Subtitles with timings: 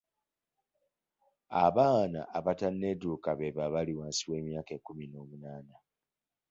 [1.65, 5.75] Abaana abatanetuuka beebo abali wansi w'emyaka ekkumi n'omunaana.